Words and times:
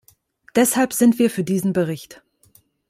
Deshalb 0.55 0.93
sind 0.93 1.19
wir 1.19 1.29
für 1.29 1.43
diesen 1.43 1.73
Bericht. 1.73 2.23